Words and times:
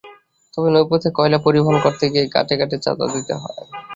তবে 0.53 0.69
নৌপথে 0.73 1.09
কয়লা 1.17 1.39
পরিবহন 1.45 1.75
করতে 1.85 2.05
গিয়ে 2.11 2.25
ঘাটে 2.35 2.53
ঘাটে 2.59 2.77
চাঁদা 2.85 3.05
দিতে 3.13 3.33
হয়। 3.35 3.59